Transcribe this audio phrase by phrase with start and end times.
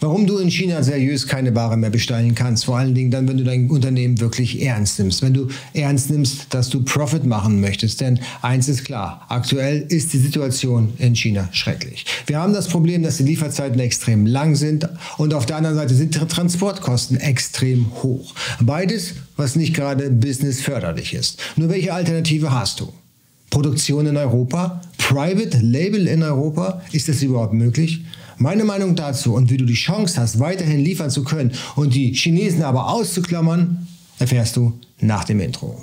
[0.00, 3.36] Warum du in China seriös keine Ware mehr bestellen kannst, vor allen Dingen dann, wenn
[3.36, 8.00] du dein Unternehmen wirklich ernst nimmst, wenn du ernst nimmst, dass du Profit machen möchtest.
[8.00, 12.06] Denn eins ist klar, aktuell ist die Situation in China schrecklich.
[12.26, 15.96] Wir haben das Problem, dass die Lieferzeiten extrem lang sind und auf der anderen Seite
[15.96, 18.34] sind die Transportkosten extrem hoch.
[18.60, 21.40] Beides, was nicht gerade businessförderlich ist.
[21.56, 22.92] Nur welche Alternative hast du?
[23.50, 24.80] Produktion in Europa?
[24.98, 26.82] Private Label in Europa?
[26.92, 28.04] Ist das überhaupt möglich?
[28.40, 32.12] Meine Meinung dazu und wie du die Chance hast, weiterhin liefern zu können und die
[32.12, 33.88] Chinesen aber auszuklammern,
[34.20, 35.82] erfährst du nach dem Intro.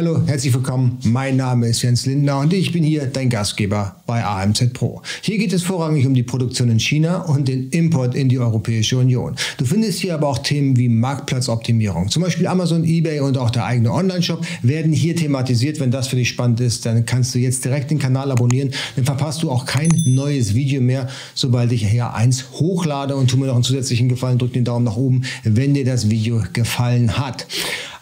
[0.00, 0.96] Hallo, herzlich willkommen.
[1.04, 5.02] Mein Name ist Jens Lindner und ich bin hier dein Gastgeber bei AMZ Pro.
[5.20, 8.96] Hier geht es vorrangig um die Produktion in China und den Import in die Europäische
[8.96, 9.36] Union.
[9.58, 12.08] Du findest hier aber auch Themen wie Marktplatzoptimierung.
[12.08, 15.80] Zum Beispiel Amazon, eBay und auch der eigene Online-Shop werden hier thematisiert.
[15.80, 18.70] Wenn das für dich spannend ist, dann kannst du jetzt direkt den Kanal abonnieren.
[18.96, 23.16] Dann verpasst du auch kein neues Video mehr, sobald ich hier eins hochlade.
[23.16, 26.08] Und tu mir noch einen zusätzlichen Gefallen, drück den Daumen nach oben, wenn dir das
[26.08, 27.46] Video gefallen hat.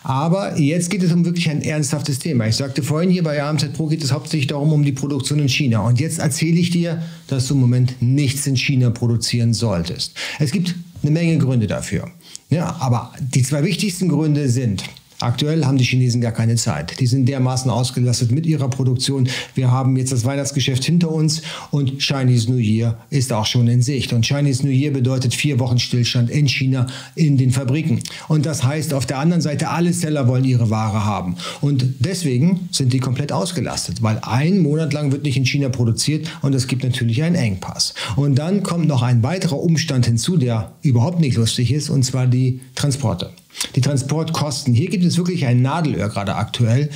[0.03, 2.47] Aber jetzt geht es um wirklich ein ernsthaftes Thema.
[2.47, 5.49] Ich sagte vorhin hier bei AMZ Pro geht es hauptsächlich darum, um die Produktion in
[5.49, 5.81] China.
[5.81, 10.15] Und jetzt erzähle ich dir, dass du im Moment nichts in China produzieren solltest.
[10.39, 12.11] Es gibt eine Menge Gründe dafür.
[12.51, 14.85] Ja, aber die zwei wichtigsten Gründe sind,
[15.21, 17.01] Aktuell haben die Chinesen gar keine Zeit.
[17.01, 19.29] Die sind dermaßen ausgelastet mit ihrer Produktion.
[19.57, 23.83] Wir haben jetzt das Weihnachtsgeschäft hinter uns und Chinese New Year ist auch schon in
[23.83, 24.13] Sicht.
[24.13, 28.01] Und Chinese New Year bedeutet vier Wochen Stillstand in China in den Fabriken.
[28.29, 31.35] Und das heißt auf der anderen Seite, alle Seller wollen ihre Ware haben.
[31.61, 36.31] Und deswegen sind die komplett ausgelastet, weil ein Monat lang wird nicht in China produziert
[36.43, 37.93] und es gibt natürlich einen Engpass.
[38.15, 42.29] Und dann kommt noch ein weiterer Umstand hinzu, der überhaupt nicht lustig ist, und zwar
[42.29, 43.31] die Transporte.
[43.75, 44.75] Die Transportkosten.
[44.75, 46.91] Hier gibt es wirklich ein Nadelöhr gerade aktuell.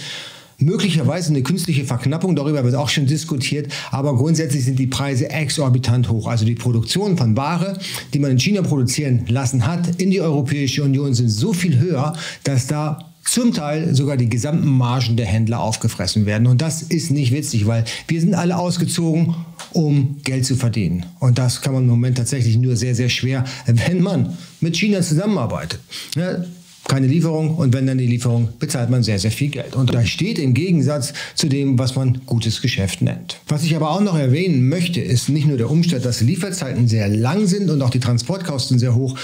[0.59, 6.09] Möglicherweise eine künstliche Verknappung, darüber wird auch schon diskutiert, aber grundsätzlich sind die Preise exorbitant
[6.09, 6.29] hoch.
[6.29, 7.79] Also die Produktion von Ware,
[8.15, 12.13] die man in China produzieren lassen hat, in die Europäische Union sind so viel höher,
[12.45, 16.47] dass da zum Teil sogar die gesamten Margen der Händler aufgefressen werden.
[16.47, 19.35] Und das ist nicht witzig, weil wir sind alle ausgezogen,
[19.73, 21.07] um Geld zu verdienen.
[21.21, 25.01] Und das kann man im Moment tatsächlich nur sehr, sehr schwer, wenn man mit China
[25.03, 25.81] zusammenarbeitet.
[26.17, 26.45] Ja,
[26.89, 29.77] keine Lieferung und wenn dann die Lieferung, bezahlt man sehr, sehr viel Geld.
[29.77, 33.39] Und das steht im Gegensatz zu dem, was man gutes Geschäft nennt.
[33.49, 37.09] Was ich aber auch noch erwähnen möchte, ist nicht nur der Umstand, dass Lieferzeiten sehr
[37.09, 39.17] lang sind und auch die Transportkosten sehr hoch.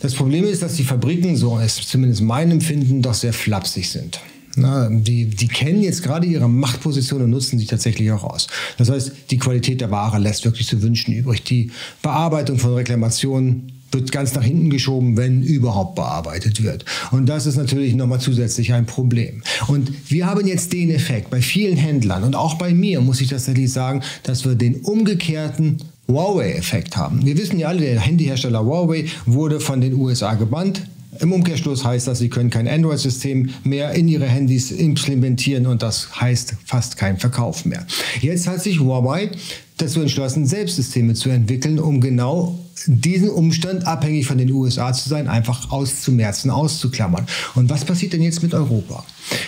[0.00, 4.20] Das Problem ist, dass die Fabriken, so ist zumindest mein Empfinden, doch sehr flapsig sind.
[4.56, 8.48] Na, die, die kennen jetzt gerade ihre Machtposition und nutzen sie tatsächlich auch aus.
[8.78, 11.44] Das heißt, die Qualität der Ware lässt wirklich zu wünschen übrig.
[11.44, 11.70] Die
[12.02, 16.84] Bearbeitung von Reklamationen wird ganz nach hinten geschoben, wenn überhaupt bearbeitet wird.
[17.10, 19.42] Und das ist natürlich nochmal zusätzlich ein Problem.
[19.66, 23.28] Und wir haben jetzt den Effekt bei vielen Händlern und auch bei mir, muss ich
[23.28, 25.78] tatsächlich sagen, dass wir den umgekehrten
[26.08, 27.24] Huawei-Effekt haben.
[27.24, 30.82] Wir wissen ja alle, der Handyhersteller Huawei wurde von den USA gebannt.
[31.18, 36.20] Im Umkehrschluss heißt das, sie können kein Android-System mehr in ihre Handys implementieren und das
[36.20, 37.86] heißt fast kein Verkauf mehr.
[38.20, 39.30] Jetzt hat sich Huawei
[39.80, 45.28] dazu entschlossen, Selbstsysteme zu entwickeln, um genau diesen Umstand, abhängig von den USA zu sein,
[45.28, 47.26] einfach auszumerzen, auszuklammern.
[47.54, 49.04] Und was passiert denn jetzt mit Europa?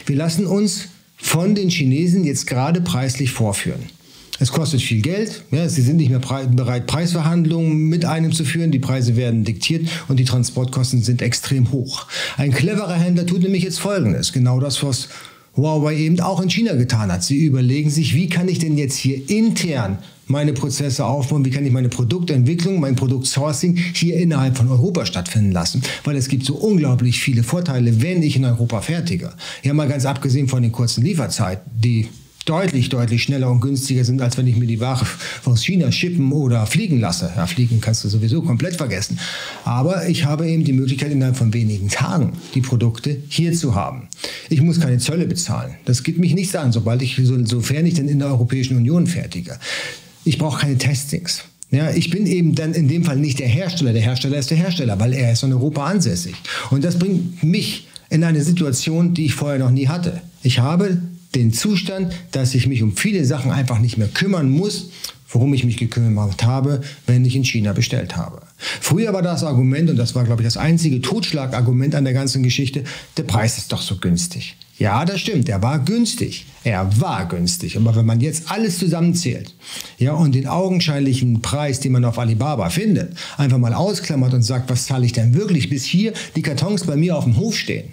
[0.06, 3.80] Wir lassen uns von den Chinesen jetzt gerade preislich vorführen.
[4.38, 5.44] Es kostet viel Geld.
[5.52, 8.72] Ja, sie sind nicht mehr bereit, Preisverhandlungen mit einem zu führen.
[8.72, 12.06] Die Preise werden diktiert und die Transportkosten sind extrem hoch.
[12.36, 14.32] Ein cleverer Händler tut nämlich jetzt Folgendes.
[14.32, 15.08] Genau das, was
[15.56, 17.22] Huawei eben auch in China getan hat.
[17.22, 19.98] Sie überlegen sich, wie kann ich denn jetzt hier intern
[20.32, 25.52] meine Prozesse aufbauen, wie kann ich meine Produktentwicklung, mein Produktsourcing hier innerhalb von Europa stattfinden
[25.52, 25.82] lassen.
[26.02, 29.32] Weil es gibt so unglaublich viele Vorteile, wenn ich in Europa fertige.
[29.62, 32.08] Ja, mal ganz abgesehen von den kurzen Lieferzeiten, die
[32.44, 35.06] deutlich, deutlich schneller und günstiger sind, als wenn ich mir die Ware
[35.44, 37.30] aus China schippen oder fliegen lasse.
[37.36, 39.18] Ja, fliegen kannst du sowieso komplett vergessen.
[39.64, 44.08] Aber ich habe eben die Möglichkeit, innerhalb von wenigen Tagen die Produkte hier zu haben.
[44.48, 45.74] Ich muss keine Zölle bezahlen.
[45.84, 49.06] Das geht mich nichts an, sobald ich, so, sofern ich denn in der Europäischen Union
[49.06, 49.58] fertige.
[50.24, 51.42] Ich brauche keine Testings.
[51.70, 53.92] Ja, ich bin eben dann in dem Fall nicht der Hersteller.
[53.92, 56.34] Der Hersteller ist der Hersteller, weil er ist in Europa ansässig.
[56.70, 60.20] Und das bringt mich in eine Situation, die ich vorher noch nie hatte.
[60.42, 60.98] Ich habe
[61.34, 64.90] den Zustand, dass ich mich um viele Sachen einfach nicht mehr kümmern muss,
[65.30, 68.42] worum ich mich gekümmert habe, wenn ich in China bestellt habe.
[68.58, 72.42] Früher war das Argument, und das war, glaube ich, das einzige Totschlagargument an der ganzen
[72.42, 72.84] Geschichte,
[73.16, 74.56] der Preis ist doch so günstig.
[74.82, 76.44] Ja, das stimmt, er war günstig.
[76.64, 77.76] Er war günstig.
[77.76, 79.54] Aber wenn man jetzt alles zusammenzählt,
[79.96, 84.68] ja, und den augenscheinlichen Preis, den man auf Alibaba findet, einfach mal ausklammert und sagt,
[84.68, 87.92] was zahle ich denn wirklich, bis hier die Kartons bei mir auf dem Hof stehen,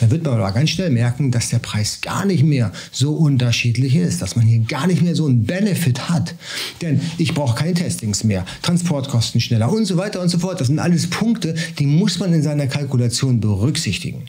[0.00, 3.94] dann wird man aber ganz schnell merken, dass der Preis gar nicht mehr so unterschiedlich
[3.94, 6.34] ist, dass man hier gar nicht mehr so einen Benefit hat.
[6.80, 10.62] Denn ich brauche keine Testings mehr, Transportkosten schneller und so weiter und so fort.
[10.62, 14.24] Das sind alles Punkte, die muss man in seiner Kalkulation berücksichtigen.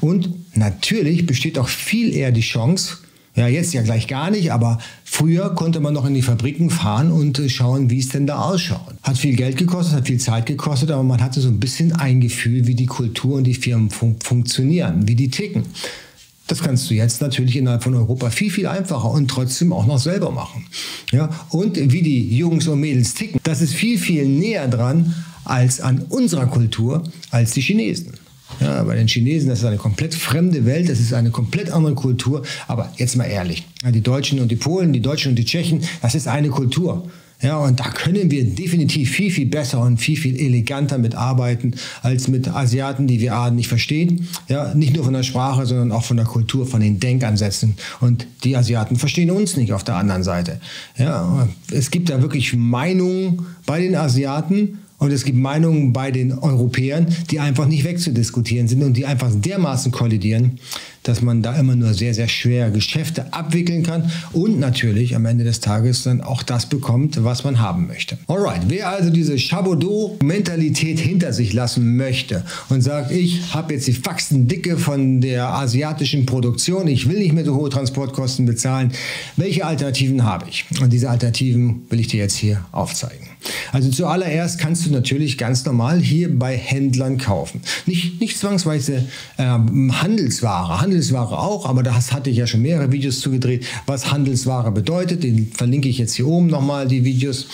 [0.00, 2.98] Und natürlich besteht auch viel eher die Chance,
[3.36, 7.12] ja, jetzt ja gleich gar nicht, aber früher konnte man noch in die Fabriken fahren
[7.12, 8.94] und äh, schauen, wie es denn da ausschaut.
[9.02, 12.22] Hat viel Geld gekostet, hat viel Zeit gekostet, aber man hatte so ein bisschen ein
[12.22, 15.64] Gefühl, wie die Kultur und die Firmen fun funktionieren, wie die ticken.
[16.46, 19.98] Das kannst du jetzt natürlich innerhalb von Europa viel, viel einfacher und trotzdem auch noch
[19.98, 20.64] selber machen.
[21.12, 25.14] Ja, und wie die Jungs und Mädels ticken, das ist viel, viel näher dran
[25.44, 28.14] als an unserer Kultur als die Chinesen.
[28.60, 31.94] Ja, bei den Chinesen, das ist eine komplett fremde Welt, das ist eine komplett andere
[31.94, 32.42] Kultur.
[32.68, 36.14] Aber jetzt mal ehrlich, die Deutschen und die Polen, die Deutschen und die Tschechen, das
[36.14, 37.08] ist eine Kultur.
[37.42, 42.28] Ja, und da können wir definitiv viel, viel besser und viel, viel eleganter mitarbeiten als
[42.28, 44.26] mit Asiaten, die wir nicht verstehen.
[44.48, 47.76] Ja, nicht nur von der Sprache, sondern auch von der Kultur, von den Denkansätzen.
[48.00, 50.60] Und die Asiaten verstehen uns nicht auf der anderen Seite.
[50.96, 56.32] Ja, es gibt da wirklich Meinungen bei den Asiaten, und es gibt Meinungen bei den
[56.32, 60.58] Europäern, die einfach nicht wegzudiskutieren sind und die einfach dermaßen kollidieren,
[61.02, 65.44] dass man da immer nur sehr, sehr schwer Geschäfte abwickeln kann und natürlich am Ende
[65.44, 68.18] des Tages dann auch das bekommt, was man haben möchte.
[68.26, 73.92] Alright, wer also diese Chabaudot-Mentalität hinter sich lassen möchte und sagt, ich habe jetzt die
[73.92, 78.92] Faxendicke von der asiatischen Produktion, ich will nicht mehr so hohe Transportkosten bezahlen,
[79.36, 80.64] welche Alternativen habe ich?
[80.80, 83.35] Und diese Alternativen will ich dir jetzt hier aufzeigen.
[83.72, 87.60] Also zuallererst kannst du natürlich ganz normal hier bei Händlern kaufen.
[87.86, 89.06] Nicht, nicht zwangsweise
[89.38, 90.80] ähm, Handelsware.
[90.80, 95.22] Handelsware auch, aber das hatte ich ja schon mehrere Videos zugedreht, was Handelsware bedeutet.
[95.22, 97.46] Den verlinke ich jetzt hier oben nochmal, die Videos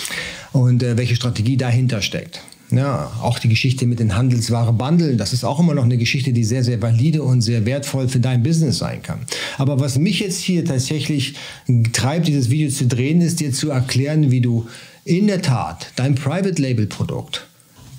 [0.52, 2.40] und äh, welche Strategie dahinter steckt.
[2.72, 6.44] Ja, auch die Geschichte mit den Handelsware-Bundeln, das ist auch immer noch eine Geschichte, die
[6.44, 9.20] sehr, sehr valide und sehr wertvoll für dein Business sein kann.
[9.58, 11.34] Aber was mich jetzt hier tatsächlich
[11.92, 14.66] treibt, dieses Video zu drehen, ist dir zu erklären, wie du
[15.04, 17.46] in der Tat dein Private Label Produkt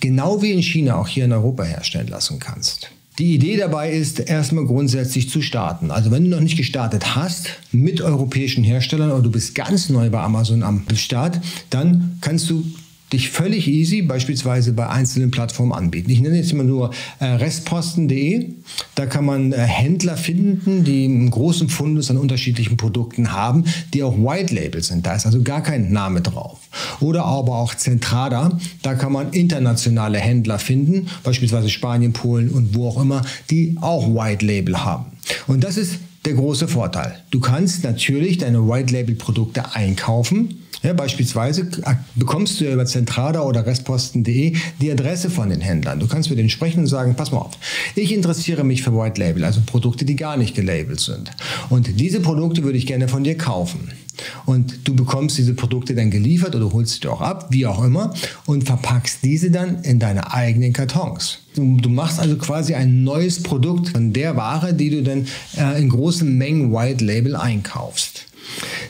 [0.04, 2.90] genau wie in China auch hier in Europa herstellen lassen kannst.
[3.20, 5.92] Die Idee dabei ist, erstmal grundsätzlich zu starten.
[5.92, 10.10] Also wenn du noch nicht gestartet hast mit europäischen Herstellern oder du bist ganz neu
[10.10, 11.40] bei Amazon am Start,
[11.70, 12.66] dann kannst du
[13.14, 16.10] dich völlig easy beispielsweise bei einzelnen Plattformen anbieten.
[16.10, 18.50] Ich nenne jetzt immer nur äh, restposten.de.
[18.96, 24.04] Da kann man äh, Händler finden, die einen großen Fundus an unterschiedlichen Produkten haben, die
[24.04, 25.06] auch White Label sind.
[25.06, 26.60] Da ist also gar kein Name drauf.
[27.00, 28.60] Oder aber auch Zentrada.
[28.82, 34.08] Da kann man internationale Händler finden, beispielsweise Spanien, Polen und wo auch immer, die auch
[34.08, 35.06] White Label haben.
[35.48, 37.20] Und das ist der große Vorteil.
[37.32, 41.70] Du kannst natürlich deine White Label Produkte einkaufen ja, beispielsweise
[42.16, 46.00] bekommst du ja über Zentrada oder Restposten.de die Adresse von den Händlern.
[46.00, 47.58] Du kannst mit denen sprechen und sagen, pass mal auf,
[47.96, 51.32] ich interessiere mich für White Label, also Produkte, die gar nicht gelabelt sind.
[51.70, 53.92] Und diese Produkte würde ich gerne von dir kaufen.
[54.46, 57.84] Und du bekommst diese Produkte dann geliefert oder holst sie dir auch ab, wie auch
[57.84, 58.14] immer,
[58.46, 61.40] und verpackst diese dann in deine eigenen Kartons.
[61.56, 65.28] Du, du machst also quasi ein neues Produkt von der Ware, die du dann
[65.58, 68.26] äh, in großen Mengen White Label einkaufst.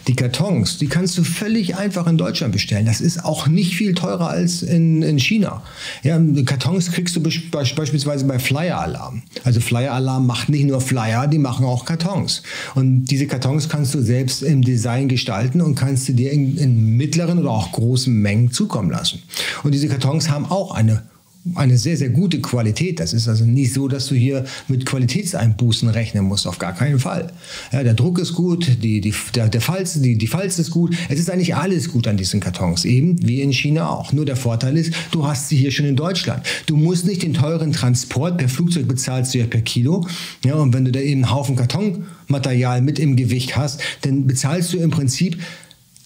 [0.08, 2.86] Die Kartons, die kannst du völlig einfach in Deutschland bestellen.
[2.86, 5.64] Das ist auch nicht viel teurer als in, in China.
[6.04, 9.24] Ja, Kartons kriegst du beispielsweise bei Flyer Alarm.
[9.44, 12.44] Also Flyer Alarm macht nicht nur Flyer, die machen auch Kartons.
[12.76, 16.98] Und diese Kartons kannst du selbst im Design gestalten und kannst du dir in, in
[16.98, 19.22] mittleren oder auch großen Mengen zukommen lassen.
[19.64, 21.04] Und diese Kartons haben auch eine
[21.56, 23.00] eine sehr, sehr gute Qualität.
[23.00, 27.00] Das ist also nicht so, dass du hier mit Qualitätseinbußen rechnen musst, auf gar keinen
[27.00, 27.32] Fall.
[27.72, 30.96] Ja, der Druck ist gut, die, die, der, der Falz, die, die Falz ist gut.
[31.10, 34.14] Es ist eigentlich alles gut an diesen Kartons, eben wie in China auch.
[34.14, 36.46] Nur der Vorteil ist, du hast sie hier schon in Deutschland.
[36.66, 40.08] Du musst nicht den teuren Transport per Flugzeug bezahlst du ja per Kilo.
[40.46, 44.72] Ja, und wenn du da eben einen Haufen Kartonmaterial mit im Gewicht hast, dann bezahlst
[44.74, 45.38] du im Prinzip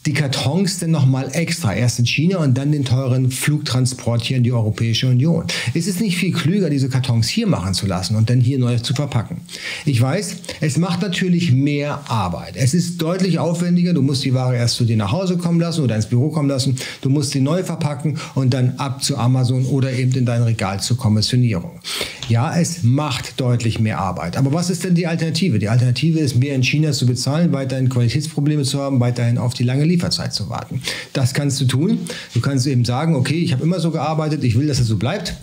[0.07, 4.43] die Kartons dann nochmal extra, erst in China und dann den teuren Flugtransport hier in
[4.43, 5.43] die Europäische Union.
[5.73, 8.77] Es ist nicht viel klüger, diese Kartons hier machen zu lassen und dann hier neu
[8.77, 9.41] zu verpacken.
[9.85, 12.55] Ich weiß, es macht natürlich mehr Arbeit.
[12.55, 13.93] Es ist deutlich aufwendiger.
[13.93, 16.47] Du musst die Ware erst zu dir nach Hause kommen lassen oder ins Büro kommen
[16.47, 16.77] lassen.
[17.01, 20.79] Du musst sie neu verpacken und dann ab zu Amazon oder eben in dein Regal
[20.79, 21.81] zur Kommissionierung.
[22.29, 24.37] Ja, es macht deutlich mehr Arbeit.
[24.37, 25.59] Aber was ist denn die Alternative?
[25.59, 29.63] Die Alternative ist, mehr in China zu bezahlen, weiterhin Qualitätsprobleme zu haben, weiterhin auf die
[29.63, 30.81] lange Lieferzeit Lieferzeit zu warten.
[31.13, 31.99] Das kannst du tun.
[32.33, 34.97] Du kannst eben sagen, okay, ich habe immer so gearbeitet, ich will, dass es so
[34.97, 35.35] bleibt.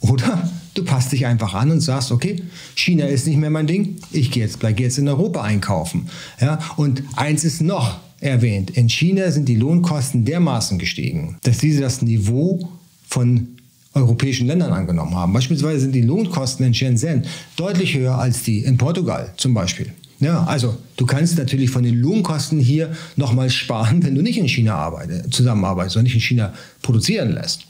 [0.00, 2.42] Oder du passt dich einfach an und sagst, okay,
[2.74, 6.08] China ist nicht mehr mein Ding, ich gehe jetzt, geh jetzt in Europa einkaufen.
[6.40, 11.82] Ja, und eins ist noch erwähnt, in China sind die Lohnkosten dermaßen gestiegen, dass diese
[11.82, 12.70] das Niveau
[13.08, 13.48] von
[13.92, 15.32] europäischen Ländern angenommen haben.
[15.32, 17.24] Beispielsweise sind die Lohnkosten in Shenzhen
[17.56, 19.92] deutlich höher als die in Portugal zum Beispiel.
[20.20, 24.48] Ja, also du kannst natürlich von den Lohnkosten hier nochmal sparen, wenn du nicht in
[24.48, 27.62] China arbeite, zusammenarbeitest oder nicht in China produzieren lässt.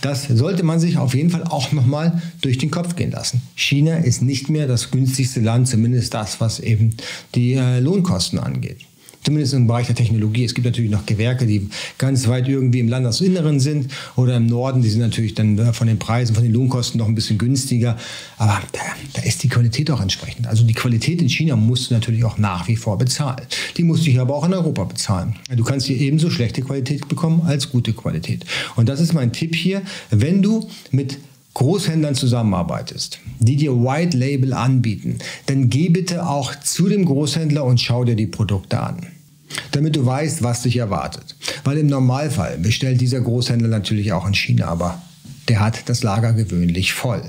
[0.00, 3.42] Das sollte man sich auf jeden Fall auch nochmal durch den Kopf gehen lassen.
[3.54, 6.94] China ist nicht mehr das günstigste Land, zumindest das, was eben
[7.34, 8.78] die äh, Lohnkosten angeht
[9.22, 10.44] zumindest im Bereich der Technologie.
[10.44, 14.82] Es gibt natürlich noch Gewerke, die ganz weit irgendwie im Landesinneren sind oder im Norden.
[14.82, 17.96] Die sind natürlich dann äh, von den Preisen, von den Lohnkosten noch ein bisschen günstiger.
[18.38, 18.80] Aber da,
[19.14, 20.46] da ist die Qualität auch entsprechend.
[20.46, 23.42] Also die Qualität in China musst du natürlich auch nach wie vor bezahlen.
[23.76, 25.36] Die musst du hier aber auch in Europa bezahlen.
[25.54, 28.44] Du kannst hier ebenso schlechte Qualität bekommen als gute Qualität.
[28.76, 29.82] Und das ist mein Tipp hier.
[30.10, 31.18] Wenn du mit
[31.54, 37.80] Großhändlern zusammenarbeitest, die dir White Label anbieten, dann geh bitte auch zu dem Großhändler und
[37.80, 39.06] schau dir die Produkte an.
[39.72, 41.36] Damit du weißt, was dich erwartet.
[41.64, 45.02] Weil im Normalfall bestellt dieser Großhändler natürlich auch in China, aber
[45.48, 47.22] der hat das Lager gewöhnlich voll.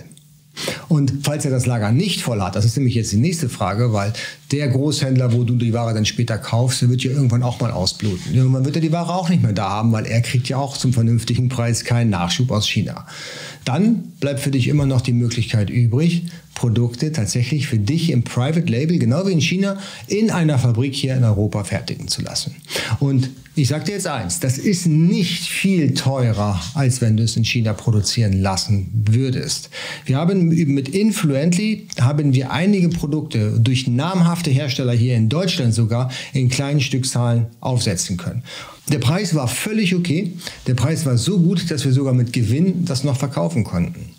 [0.90, 3.94] Und falls er das Lager nicht voll hat, das ist nämlich jetzt die nächste Frage,
[3.94, 4.12] weil
[4.52, 7.72] der Großhändler, wo du die Ware dann später kaufst, der wird ja irgendwann auch mal
[7.72, 8.34] ausbluten.
[8.34, 10.78] Irgendwann wird er die Ware auch nicht mehr da haben, weil er kriegt ja auch
[10.78, 13.08] zum vernünftigen Preis keinen Nachschub aus China.
[13.64, 16.26] Dann bleibt für dich immer noch die Möglichkeit übrig,
[16.62, 21.16] Produkte tatsächlich für dich im Private Label, genau wie in China, in einer Fabrik hier
[21.16, 22.56] in Europa fertigen zu lassen.
[23.00, 27.36] Und ich sage dir jetzt eins, das ist nicht viel teurer, als wenn du es
[27.36, 29.72] in China produzieren lassen würdest.
[30.06, 36.12] Wir haben mit Influently haben wir einige Produkte durch namhafte Hersteller hier in Deutschland sogar
[36.32, 38.44] in kleinen Stückzahlen aufsetzen können.
[38.90, 40.34] Der Preis war völlig okay.
[40.68, 44.11] Der Preis war so gut, dass wir sogar mit Gewinn das noch verkaufen konnten.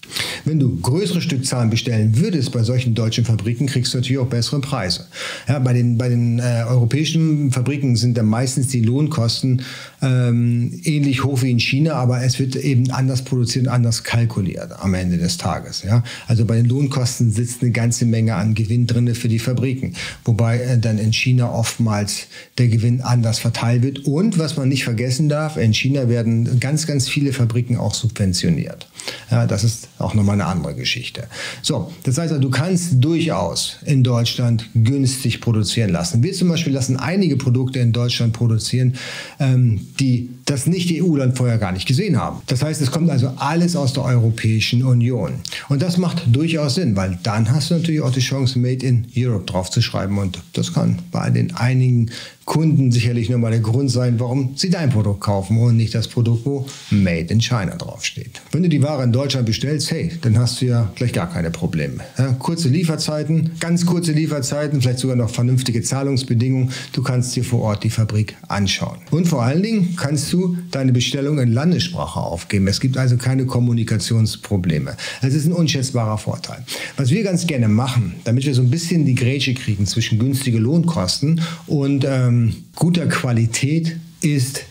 [0.44, 4.60] Wenn du größere Stückzahlen bestellen würdest bei solchen deutschen Fabriken, kriegst du natürlich auch bessere
[4.60, 5.06] Preise.
[5.48, 9.62] Ja, bei den, bei den äh, europäischen Fabriken sind dann meistens die Lohnkosten
[10.02, 14.72] ähm, ähnlich hoch wie in China, aber es wird eben anders produziert und anders kalkuliert
[14.80, 15.82] am Ende des Tages.
[15.82, 16.02] Ja?
[16.26, 19.94] Also bei den Lohnkosten sitzt eine ganze Menge an Gewinn drin für die Fabriken,
[20.24, 22.26] wobei äh, dann in China oftmals
[22.58, 24.00] der Gewinn anders verteilt wird.
[24.00, 28.88] Und was man nicht vergessen darf, in China werden ganz, ganz viele Fabriken auch subventioniert.
[29.30, 31.24] Ja, das ist auch nochmal eine andere Geschichte.
[31.62, 36.22] So, das heißt, du kannst durchaus in Deutschland günstig produzieren lassen.
[36.22, 38.94] Wir zum Beispiel lassen einige Produkte in Deutschland produzieren,
[39.40, 42.42] ähm, die das Nicht-EU-Land vorher gar nicht gesehen haben.
[42.46, 45.32] Das heißt, es kommt also alles aus der Europäischen Union.
[45.70, 49.06] Und das macht durchaus Sinn, weil dann hast du natürlich auch die Chance, Made in
[49.16, 50.18] Europe draufzuschreiben.
[50.18, 52.10] Und das kann bei den einigen
[52.44, 56.44] Kunden sicherlich nochmal der Grund sein, warum sie dein Produkt kaufen und nicht das Produkt,
[56.44, 58.42] wo Made in China draufsteht.
[58.50, 61.50] Wenn du die Ware in Deutschland bestellst, hey, dann hast du ja gleich gar keine
[61.50, 62.02] Probleme.
[62.18, 66.72] Ja, kurze Lieferzeiten, ganz kurze Lieferzeiten, vielleicht sogar noch vernünftige Zahlungsbedingungen.
[66.92, 68.98] Du kannst dir vor Ort die Fabrik anschauen.
[69.10, 72.66] Und vor allen Dingen kannst du deine Bestellung in Landessprache aufgeben.
[72.68, 74.96] Es gibt also keine Kommunikationsprobleme.
[75.20, 76.64] Das ist ein unschätzbarer Vorteil.
[76.96, 80.58] Was wir ganz gerne machen, damit wir so ein bisschen die Grätsche kriegen zwischen günstige
[80.58, 84.62] Lohnkosten und ähm, guter Qualität ist,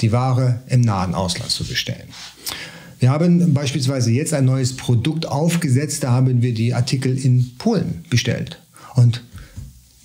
[0.00, 2.08] die Ware im nahen Ausland zu bestellen.
[2.98, 8.04] Wir haben beispielsweise jetzt ein neues Produkt aufgesetzt, da haben wir die Artikel in Polen
[8.08, 8.58] bestellt.
[8.94, 9.22] Und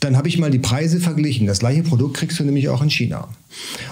[0.02, 1.48] dann habe ich mal die Preise verglichen.
[1.48, 3.30] Das gleiche Produkt kriegst du nämlich auch in China.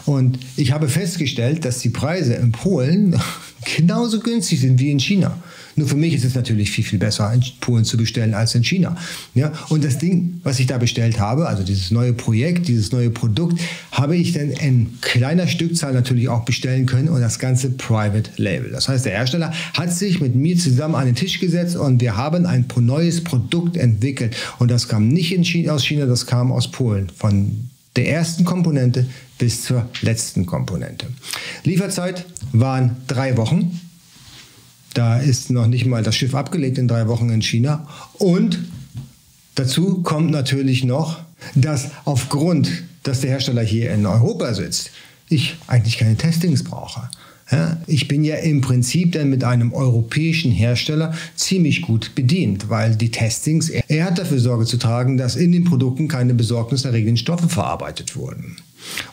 [0.06, 3.20] Und ich habe festgestellt, dass die Preise in Polen
[3.78, 5.38] genauso günstig sind wie in China.
[5.80, 8.66] Nur für mich ist es natürlich viel, viel besser, in Polen zu bestellen als in
[8.66, 8.98] China.
[9.34, 9.54] Ja?
[9.70, 13.62] Und das Ding, was ich da bestellt habe, also dieses neue Projekt, dieses neue Produkt,
[13.92, 18.72] habe ich dann in kleiner Stückzahl natürlich auch bestellen können und das ganze Private Label.
[18.72, 22.18] Das heißt, der Hersteller hat sich mit mir zusammen an den Tisch gesetzt und wir
[22.18, 24.36] haben ein neues Produkt entwickelt.
[24.60, 27.10] Und das kam nicht in China, aus China, das kam aus Polen.
[27.10, 31.08] Von der ersten Komponente bis zur letzten Komponente.
[31.64, 33.80] Lieferzeit waren drei Wochen.
[34.94, 37.88] Da ist noch nicht mal das Schiff abgelegt in drei Wochen in China.
[38.14, 38.60] Und
[39.56, 41.20] dazu kommt natürlich noch,
[41.56, 44.92] dass aufgrund, dass der Hersteller hier in Europa sitzt,
[45.30, 47.10] ich eigentlich keine Testings brauche.
[47.88, 53.10] Ich bin ja im Prinzip dann mit einem europäischen Hersteller ziemlich gut bedient, weil die
[53.10, 58.16] Testings, er hat dafür Sorge zu tragen, dass in den Produkten keine besorgniserregenden Stoffe verarbeitet
[58.16, 58.58] wurden.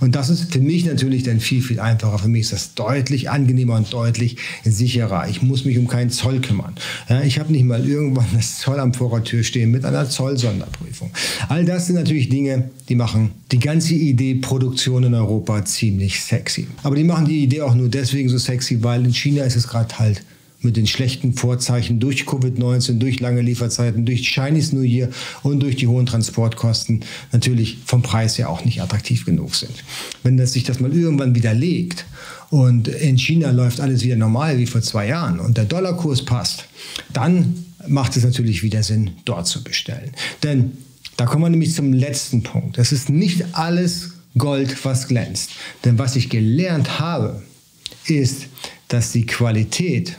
[0.00, 2.18] Und das ist für mich natürlich dann viel, viel einfacher.
[2.18, 5.28] Für mich ist das deutlich angenehmer und deutlich sicherer.
[5.28, 6.74] Ich muss mich um keinen Zoll kümmern.
[7.08, 11.10] Ja, ich habe nicht mal irgendwann das Zollamt vor der stehen mit einer Zollsonderprüfung.
[11.48, 16.66] All das sind natürlich Dinge, die machen die ganze Idee Produktion in Europa ziemlich sexy.
[16.82, 19.68] Aber die machen die Idee auch nur deswegen so sexy, weil in China ist es
[19.68, 20.22] gerade halt
[20.66, 25.08] mit den schlechten Vorzeichen durch Covid-19, durch lange Lieferzeiten, durch Chinese New Year
[25.42, 29.72] und durch die hohen Transportkosten natürlich vom Preis her auch nicht attraktiv genug sind.
[30.22, 32.04] Wenn das sich das mal irgendwann widerlegt
[32.50, 36.66] und in China läuft alles wieder normal wie vor zwei Jahren und der Dollarkurs passt,
[37.12, 40.10] dann macht es natürlich wieder Sinn, dort zu bestellen.
[40.42, 40.72] Denn
[41.16, 42.76] da kommen wir nämlich zum letzten Punkt.
[42.78, 45.50] Es ist nicht alles Gold, was glänzt.
[45.84, 47.42] Denn was ich gelernt habe,
[48.06, 48.46] ist,
[48.88, 50.16] dass die Qualität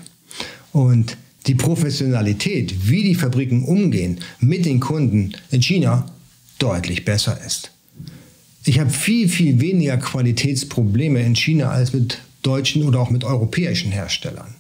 [0.78, 1.18] und
[1.48, 6.06] die Professionalität, wie die Fabriken umgehen mit den Kunden in China,
[6.60, 7.72] deutlich besser ist.
[8.64, 13.92] Ich habe viel, viel weniger Qualitätsprobleme in China als mit deutschen oder auch mit europäischen
[13.92, 14.56] Herstellern.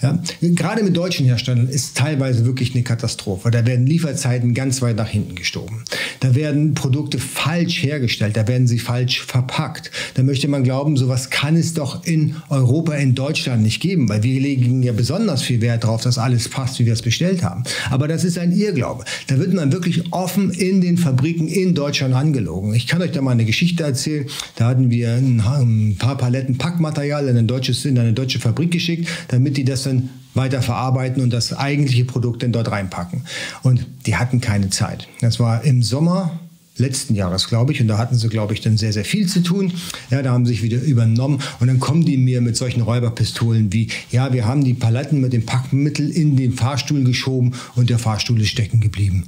[0.00, 3.50] Ja, gerade mit deutschen Herstellern ist teilweise wirklich eine Katastrophe.
[3.50, 5.82] Da werden Lieferzeiten ganz weit nach hinten gestoben.
[6.20, 9.90] Da werden Produkte falsch hergestellt, da werden sie falsch verpackt.
[10.14, 14.22] Da möchte man glauben, sowas kann es doch in Europa, in Deutschland nicht geben, weil
[14.22, 17.64] wir legen ja besonders viel Wert darauf, dass alles passt, wie wir es bestellt haben.
[17.90, 19.04] Aber das ist ein Irrglaube.
[19.26, 22.74] Da wird man wirklich offen in den Fabriken in Deutschland angelogen.
[22.74, 24.26] Ich kann euch da mal eine Geschichte erzählen.
[24.56, 29.08] Da hatten wir ein paar Paletten Packmaterial in, ein deutsches, in eine deutsche Fabrik geschickt,
[29.28, 33.22] damit die das dann weiter verarbeiten und das eigentliche Produkt dann dort reinpacken.
[33.62, 35.08] Und die hatten keine Zeit.
[35.20, 36.38] Das war im Sommer
[36.76, 37.80] letzten Jahres, glaube ich.
[37.80, 39.72] Und da hatten sie, glaube ich, dann sehr, sehr viel zu tun.
[40.10, 41.40] Ja, da haben sie sich wieder übernommen.
[41.60, 45.32] Und dann kommen die mir mit solchen Räuberpistolen wie, ja, wir haben die Paletten mit
[45.32, 49.24] dem Packmittel in den Fahrstuhl geschoben und der Fahrstuhl ist stecken geblieben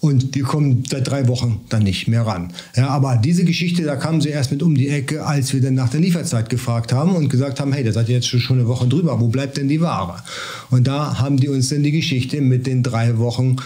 [0.00, 2.52] und die kommen seit drei Wochen dann nicht mehr ran.
[2.76, 5.74] Ja, aber diese Geschichte, da kamen sie erst mit um die Ecke, als wir dann
[5.74, 8.68] nach der Lieferzeit gefragt haben und gesagt haben, hey, da seid ihr jetzt schon eine
[8.68, 10.22] Woche drüber, wo bleibt denn die Ware?
[10.70, 13.56] Und da haben die uns dann die Geschichte mit den drei Wochen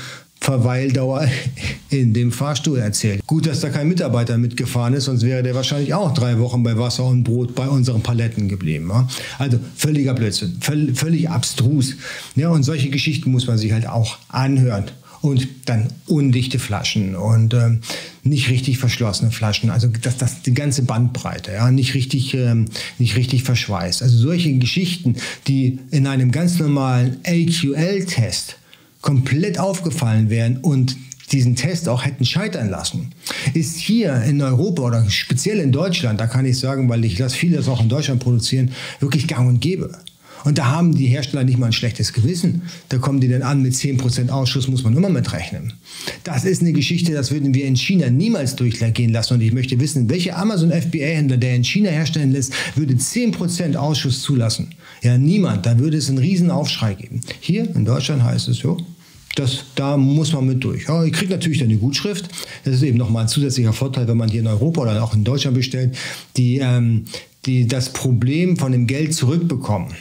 [0.41, 1.29] Verweildauer
[1.91, 3.25] in dem Fahrstuhl erzählt.
[3.27, 6.77] Gut, dass da kein Mitarbeiter mitgefahren ist, sonst wäre der wahrscheinlich auch drei Wochen bei
[6.77, 8.91] Wasser und Brot bei unseren Paletten geblieben.
[9.39, 11.95] Also völliger Blödsinn, völlig abstrus.
[12.35, 14.87] Ja, und solche Geschichten muss man sich halt auch anhören
[15.23, 17.81] und dann undichte Flaschen und ähm,
[18.25, 19.71] nicht richtig verschlossene Flaschen.
[19.71, 22.67] Also das, das die ganze Bandbreite, ja, nicht richtig, ähm,
[22.99, 24.03] nicht richtig verschweißt.
[24.03, 28.57] Also solche Geschichten, die in einem ganz normalen AQL-Test
[29.01, 30.97] komplett aufgefallen wären und
[31.31, 33.13] diesen Test auch hätten scheitern lassen,
[33.55, 37.35] ist hier in Europa oder speziell in Deutschland, da kann ich sagen, weil ich das
[37.35, 39.99] vieles auch in Deutschland produzieren, wirklich gang und gäbe.
[40.45, 42.63] Und da haben die Hersteller nicht mal ein schlechtes Gewissen.
[42.89, 45.75] Da kommen die dann an mit 10% Ausschuss, muss man immer mitrechnen.
[46.25, 49.35] Das ist eine Geschichte, das würden wir in China niemals durchgehen lassen.
[49.35, 54.23] Und ich möchte wissen, welcher Amazon FBA-Händler, der in China herstellen lässt, würde 10% Ausschuss
[54.23, 54.69] zulassen?
[55.03, 55.67] Ja, niemand.
[55.67, 57.21] Da würde es einen riesen Aufschrei geben.
[57.41, 58.79] Hier in Deutschland heißt es so,
[59.35, 60.89] das, da muss man mit durch.
[60.89, 62.29] Ja, ihr kriegt natürlich dann eine Gutschrift.
[62.65, 65.25] Das ist eben nochmal ein zusätzlicher Vorteil, wenn man hier in Europa oder auch in
[65.25, 65.97] Deutschland bestellt,
[66.37, 67.07] die, ähm,
[67.47, 69.95] die das Problem von dem Geld zurückbekommen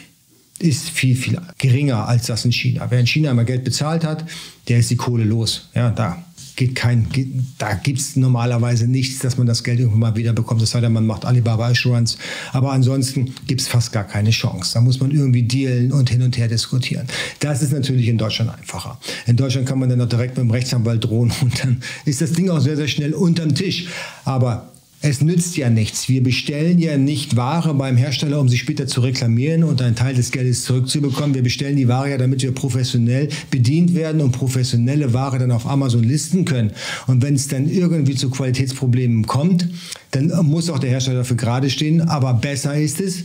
[0.62, 2.88] ist viel, viel geringer als das in China.
[2.90, 4.26] Wer in China immer Geld bezahlt hat,
[4.68, 5.70] der ist die Kohle los.
[5.74, 6.24] Ja, da
[6.56, 10.34] geht kein, geht, da gibt es normalerweise nichts, dass man das Geld irgendwann mal wieder
[10.34, 10.62] bekommt.
[10.62, 12.18] Das denn, man macht Alibaba Assurance.
[12.52, 14.72] Aber ansonsten gibt es fast gar keine Chance.
[14.74, 17.08] Da muss man irgendwie dealen und hin und her diskutieren.
[17.40, 19.00] Das ist natürlich in Deutschland einfacher.
[19.26, 22.34] In Deutschland kann man dann auch direkt mit dem Rechtsanwalt drohen und dann ist das
[22.34, 23.88] Ding auch sehr, sehr schnell unterm Tisch.
[24.26, 24.71] Aber
[25.04, 26.10] es nützt ja nichts.
[26.10, 30.14] Wir bestellen ja nicht Ware beim Hersteller, um sie später zu reklamieren und einen Teil
[30.14, 31.34] des Geldes zurückzubekommen.
[31.34, 35.66] Wir bestellen die Ware ja, damit wir professionell bedient werden und professionelle Ware dann auf
[35.66, 36.72] Amazon listen können.
[37.08, 39.68] Und wenn es dann irgendwie zu Qualitätsproblemen kommt,
[40.12, 42.02] dann muss auch der Hersteller dafür gerade stehen.
[42.02, 43.24] Aber besser ist es,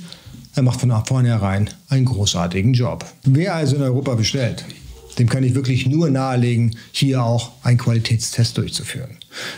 [0.55, 3.05] er macht von vornherein einen großartigen Job.
[3.25, 4.65] Wer also in Europa bestellt,
[5.19, 9.17] dem kann ich wirklich nur nahelegen, hier auch einen Qualitätstest durchzuführen.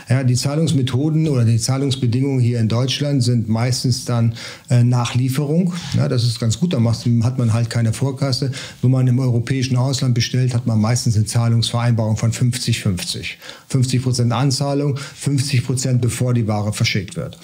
[0.09, 4.35] Ja, die Zahlungsmethoden oder die Zahlungsbedingungen hier in Deutschland sind meistens dann
[4.69, 5.73] äh, Nachlieferung.
[5.95, 8.51] Ja, das ist ganz gut, da hat man halt keine Vorkasse.
[8.81, 13.35] Wenn man im europäischen Ausland bestellt, hat man meistens eine Zahlungsvereinbarung von 50-50.
[13.69, 17.37] 50 Prozent Anzahlung, 50 Prozent bevor die Ware verschickt wird.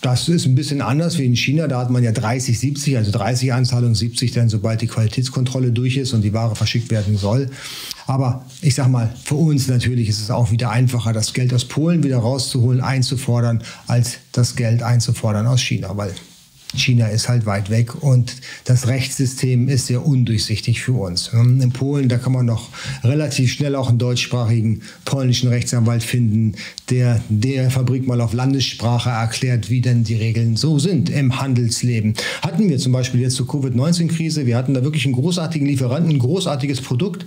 [0.00, 1.68] Das ist ein bisschen anders wie in China.
[1.68, 5.98] Da hat man ja 30, 70, also 30 Anzahlungen, 70 dann, sobald die Qualitätskontrolle durch
[5.98, 7.50] ist und die Ware verschickt werden soll.
[8.06, 11.66] Aber ich sag mal, für uns natürlich ist es auch wieder einfacher, das Geld aus
[11.66, 16.12] Polen wieder rauszuholen, einzufordern, als das Geld einzufordern aus China, weil
[16.74, 21.28] China ist halt weit weg und das Rechtssystem ist sehr undurchsichtig für uns.
[21.32, 22.68] In Polen, da kann man noch
[23.02, 26.54] relativ schnell auch einen deutschsprachigen polnischen Rechtsanwalt finden,
[26.88, 32.14] der der Fabrik mal auf Landessprache erklärt, wie denn die Regeln so sind im Handelsleben.
[32.42, 36.18] Hatten wir zum Beispiel jetzt zur Covid-19-Krise, wir hatten da wirklich einen großartigen Lieferanten, ein
[36.18, 37.26] großartiges Produkt.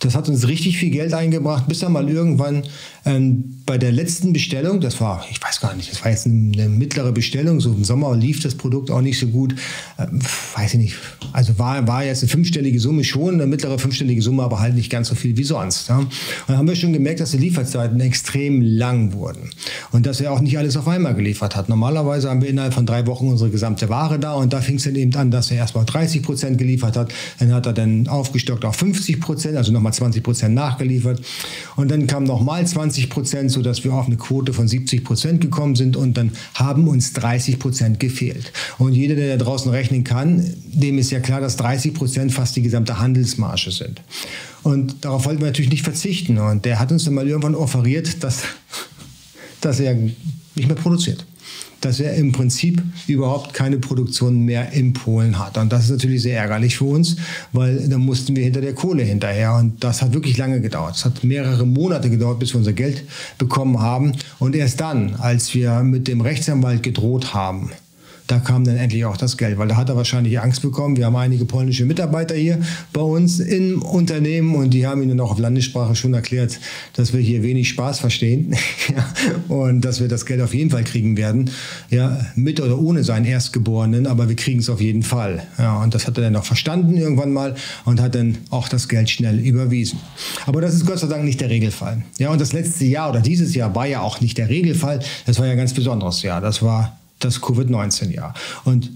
[0.00, 2.64] Das hat uns richtig viel Geld eingebracht, bis dann mal irgendwann
[3.04, 6.68] ähm, bei der letzten Bestellung, das war, ich weiß gar nicht, das war jetzt eine,
[6.68, 9.54] mittlere Bestellung, so im Sommer lief das Produkt Produkt auch nicht so gut.
[9.98, 10.20] Ähm,
[10.54, 10.96] weiß ich nicht.
[11.32, 14.90] Also war, war jetzt eine fünfstellige Summe schon, eine mittlere fünfstellige Summe, aber halt nicht
[14.90, 15.88] ganz so viel wie sonst.
[15.88, 15.98] Ja.
[15.98, 16.08] Und
[16.46, 19.50] dann haben wir schon gemerkt, dass die Lieferzeiten extrem lang wurden
[19.92, 21.68] und dass er auch nicht alles auf einmal geliefert hat.
[21.68, 24.84] Normalerweise haben wir innerhalb von drei Wochen unsere gesamte Ware da und da fing es
[24.84, 27.12] dann eben an, dass er erstmal 30 Prozent geliefert hat.
[27.38, 31.20] Dann hat er dann aufgestockt auf 50 Prozent, also nochmal 20 Prozent nachgeliefert.
[31.76, 35.76] Und dann kam nochmal 20 Prozent, sodass wir auf eine Quote von 70 Prozent gekommen
[35.76, 38.52] sind und dann haben uns 30 Prozent gefehlt.
[38.78, 42.56] Und jeder, der da draußen rechnen kann, dem ist ja klar, dass 30 Prozent fast
[42.56, 44.02] die gesamte Handelsmarge sind.
[44.62, 46.38] Und darauf wollten wir natürlich nicht verzichten.
[46.38, 48.42] Und der hat uns dann mal irgendwann offeriert, dass,
[49.60, 51.24] dass er nicht mehr produziert
[51.80, 55.58] dass er im Prinzip überhaupt keine Produktion mehr in Polen hat.
[55.58, 57.16] Und das ist natürlich sehr ärgerlich für uns,
[57.52, 59.54] weil dann mussten wir hinter der Kohle hinterher.
[59.54, 60.96] Und das hat wirklich lange gedauert.
[60.96, 63.04] Es hat mehrere Monate gedauert, bis wir unser Geld
[63.38, 64.12] bekommen haben.
[64.38, 67.70] Und erst dann, als wir mit dem Rechtsanwalt gedroht haben,
[68.30, 70.96] da kam dann endlich auch das Geld, weil da hat er wahrscheinlich Angst bekommen.
[70.96, 72.60] Wir haben einige polnische Mitarbeiter hier
[72.92, 76.60] bei uns im Unternehmen und die haben ihnen auch auf Landessprache schon erklärt,
[76.92, 78.54] dass wir hier wenig Spaß verstehen
[79.48, 81.50] und dass wir das Geld auf jeden Fall kriegen werden.
[81.90, 85.42] Ja, mit oder ohne seinen Erstgeborenen, aber wir kriegen es auf jeden Fall.
[85.58, 88.88] Ja, und das hat er dann auch verstanden irgendwann mal und hat dann auch das
[88.88, 89.98] Geld schnell überwiesen.
[90.46, 92.02] Aber das ist Gott sei Dank nicht der Regelfall.
[92.18, 95.00] Ja, und das letzte Jahr oder dieses Jahr war ja auch nicht der Regelfall.
[95.26, 96.40] Das war ja ein ganz besonderes Jahr.
[96.40, 98.34] Das war das Covid-19-Jahr.
[98.64, 98.90] Und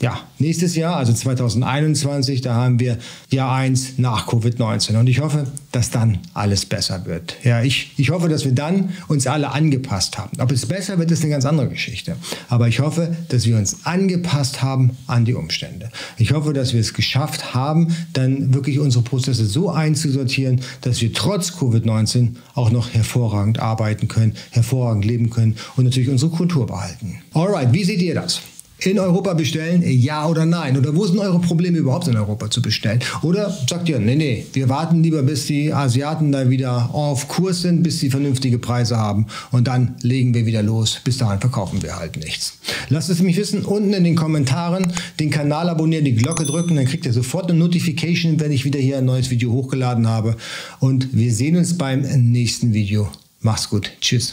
[0.00, 2.96] ja, nächstes Jahr, also 2021, da haben wir
[3.28, 4.98] Jahr 1 nach Covid-19.
[4.98, 7.36] Und ich hoffe, dass dann alles besser wird.
[7.44, 10.40] Ja, ich, ich hoffe, dass wir dann uns alle angepasst haben.
[10.40, 12.16] Ob es besser wird, ist eine ganz andere Geschichte.
[12.48, 15.90] Aber ich hoffe, dass wir uns angepasst haben an die Umstände.
[16.16, 21.12] Ich hoffe, dass wir es geschafft haben, dann wirklich unsere Prozesse so einzusortieren, dass wir
[21.12, 27.20] trotz Covid-19 auch noch hervorragend arbeiten können, hervorragend leben können und natürlich unsere Kultur behalten.
[27.34, 28.40] Alright, wie seht ihr das?
[28.86, 29.82] In Europa bestellen?
[29.86, 30.76] Ja oder nein?
[30.76, 33.00] Oder wo sind eure Probleme überhaupt in Europa zu bestellen?
[33.22, 37.62] Oder sagt ihr, nee, nee, wir warten lieber, bis die Asiaten da wieder auf Kurs
[37.62, 41.00] sind, bis sie vernünftige Preise haben und dann legen wir wieder los.
[41.04, 42.58] Bis dahin verkaufen wir halt nichts.
[42.88, 46.86] Lasst es mich wissen unten in den Kommentaren, den Kanal abonnieren, die Glocke drücken, dann
[46.86, 50.36] kriegt ihr sofort eine Notification, wenn ich wieder hier ein neues Video hochgeladen habe.
[50.78, 53.08] Und wir sehen uns beim nächsten Video.
[53.40, 53.90] Mach's gut.
[54.00, 54.32] Tschüss.